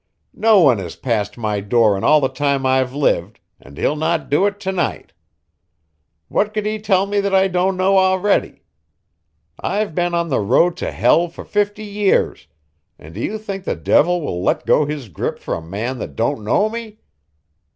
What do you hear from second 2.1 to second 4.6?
the time I've lived, and he'll not do it